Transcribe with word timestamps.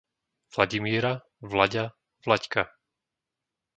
Vladimíra, 0.55 1.21
Vlaďa, 1.45 1.91
Vlaďka 2.25 2.71